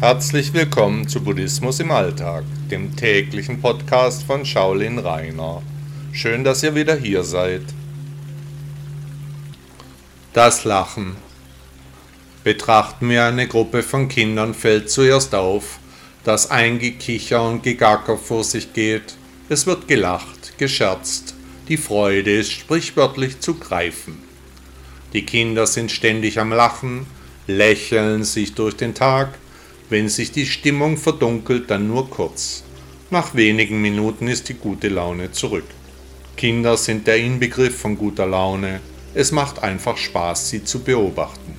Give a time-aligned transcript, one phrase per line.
[0.00, 5.62] Herzlich willkommen zu Buddhismus im Alltag, dem täglichen Podcast von Shaolin Rainer.
[6.12, 7.62] Schön, dass ihr wieder hier seid.
[10.32, 11.14] Das Lachen.
[12.42, 15.78] Betrachten wir eine Gruppe von Kindern, fällt zuerst auf,
[16.24, 19.14] dass ein Gekicher und Gegacker vor sich geht.
[19.48, 21.36] Es wird gelacht, gescherzt.
[21.68, 24.18] Die Freude ist sprichwörtlich zu greifen.
[25.12, 27.06] Die Kinder sind ständig am Lachen,
[27.46, 29.38] lächeln sich durch den Tag,
[29.90, 32.64] wenn sich die Stimmung verdunkelt, dann nur kurz.
[33.10, 35.66] Nach wenigen Minuten ist die gute Laune zurück.
[36.36, 38.80] Kinder sind der Inbegriff von guter Laune.
[39.14, 41.54] Es macht einfach Spaß, sie zu beobachten.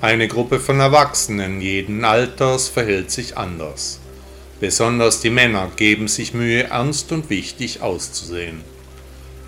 [0.00, 4.00] Eine Gruppe von Erwachsenen jeden Alters verhält sich anders.
[4.60, 8.60] Besonders die Männer geben sich Mühe, ernst und wichtig auszusehen.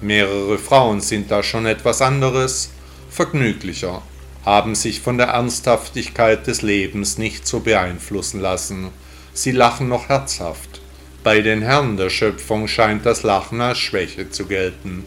[0.01, 2.71] Mehrere Frauen sind da schon etwas anderes,
[3.11, 4.03] vergnüglicher,
[4.45, 8.89] haben sich von der Ernsthaftigkeit des Lebens nicht so beeinflussen lassen.
[9.33, 10.81] Sie lachen noch herzhaft.
[11.23, 15.05] Bei den Herren der Schöpfung scheint das Lachen als Schwäche zu gelten.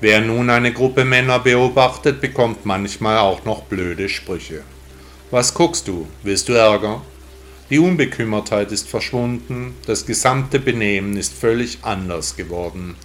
[0.00, 4.62] Wer nun eine Gruppe Männer beobachtet, bekommt manchmal auch noch blöde Sprüche.
[5.30, 6.08] Was guckst du?
[6.22, 7.02] Willst du Ärger?
[7.70, 12.96] Die Unbekümmertheit ist verschwunden, das gesamte Benehmen ist völlig anders geworden.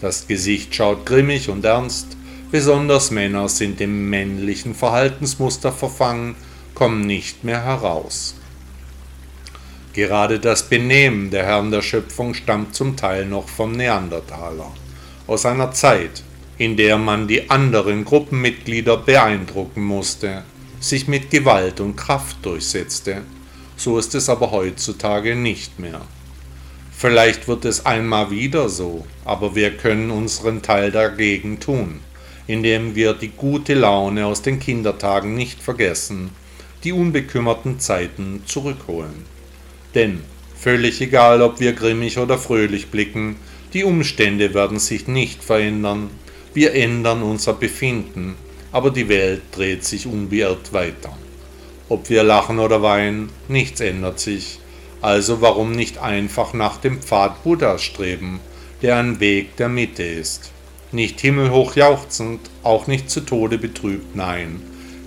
[0.00, 2.16] Das Gesicht schaut grimmig und ernst,
[2.50, 6.34] Besonders Männer sind im männlichen Verhaltensmuster verfangen,
[6.74, 8.36] kommen nicht mehr heraus.
[9.92, 14.72] Gerade das Benehmen der Herren der Schöpfung stammt zum Teil noch vom Neandertaler,
[15.26, 16.22] aus einer Zeit,
[16.56, 20.42] in der man die anderen Gruppenmitglieder beeindrucken musste,
[20.80, 23.24] sich mit Gewalt und Kraft durchsetzte.
[23.76, 26.00] So ist es aber heutzutage nicht mehr.
[26.96, 32.00] Vielleicht wird es einmal wieder so, aber wir können unseren Teil dagegen tun
[32.48, 36.30] indem wir die gute Laune aus den Kindertagen nicht vergessen,
[36.82, 39.26] die unbekümmerten Zeiten zurückholen.
[39.94, 40.22] Denn,
[40.56, 43.36] völlig egal, ob wir grimmig oder fröhlich blicken,
[43.74, 46.08] die Umstände werden sich nicht verändern,
[46.54, 48.34] wir ändern unser Befinden,
[48.72, 51.16] aber die Welt dreht sich unbeirrt weiter.
[51.90, 54.58] Ob wir lachen oder weinen, nichts ändert sich,
[55.02, 58.40] also warum nicht einfach nach dem Pfad Buddhas streben,
[58.80, 60.52] der ein Weg der Mitte ist
[60.92, 64.62] nicht himmelhoch jauchzend, auch nicht zu Tode betrübt, nein,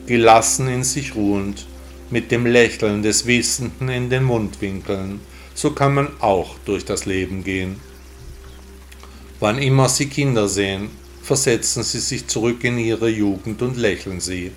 [0.06, 1.66] gelassen in sich ruhend,
[2.10, 5.22] mit dem Lächeln des Wissenden in den Mundwinkeln,
[5.54, 7.78] so kann man auch durch das Leben gehen.
[9.40, 10.90] Wann immer Sie Kinder sehen,
[11.24, 14.52] versetzen Sie sich zurück in Ihre Jugend und lächeln Sie,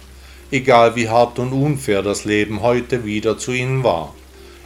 [0.50, 4.14] egal wie hart und unfair das Leben heute wieder zu Ihnen war.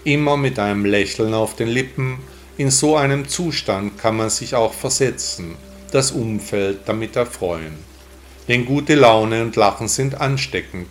[0.05, 2.19] Immer mit einem Lächeln auf den Lippen,
[2.57, 5.55] in so einem Zustand kann man sich auch versetzen,
[5.91, 7.77] das Umfeld damit erfreuen.
[8.49, 10.89] Denn gute Laune und Lachen sind ansteckend.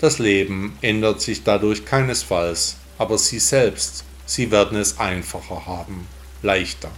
[0.00, 6.06] Das Leben ändert sich dadurch keinesfalls, aber Sie selbst, Sie werden es einfacher haben,
[6.42, 6.90] leichter.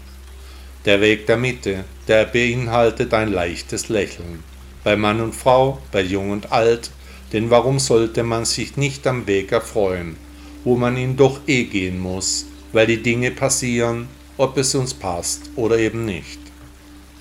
[0.84, 4.42] Der Weg der Mitte, der beinhaltet ein leichtes Lächeln.
[4.82, 6.90] Bei Mann und Frau, bei Jung und Alt,
[7.32, 10.16] denn warum sollte man sich nicht am Weg erfreuen,
[10.64, 15.50] wo man ihn doch eh gehen muss, weil die Dinge passieren, ob es uns passt
[15.56, 16.41] oder eben nicht.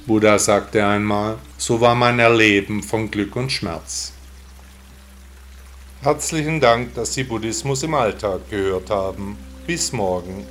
[0.08, 4.14] Buddha sagte einmal, so war mein Erleben von Glück und Schmerz.
[6.02, 9.38] Herzlichen Dank, dass Sie Buddhismus im Alltag gehört haben.
[9.68, 10.48] Bis morgen.